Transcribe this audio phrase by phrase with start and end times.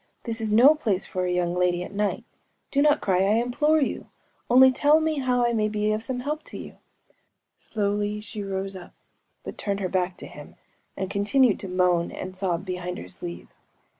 [0.23, 2.23] This is no place for a young lady at night!
[2.71, 6.41] Do not cry, I implore you!‚ÄĒonly tell me how I may be of some help
[6.45, 7.15] to you!‚ÄĚ
[7.55, 8.93] Slowly she rose up,
[9.43, 10.55] but turned her back to him,
[10.97, 13.49] and continued to moan and sob behind her sleeve.